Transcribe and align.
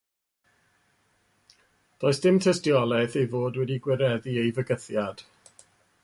Does 1.99 2.21
dim 2.23 2.39
tystiolaeth 2.45 3.17
ei 3.21 3.29
fod 3.33 3.59
wedi 3.61 3.77
gwireddu 3.89 4.35
ei 4.45 4.55
fygythiad. 4.59 5.25